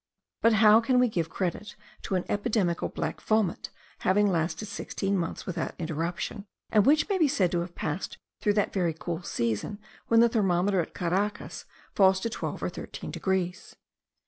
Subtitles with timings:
[0.41, 3.69] But how can we give credit to an epidemical black vomit,
[3.99, 8.53] having lasted sixteen months without interruption, and which may be said to have passed through
[8.53, 9.77] that very cool season
[10.07, 13.75] when the thermometer at Caracas falls to twelve or thirteen degrees?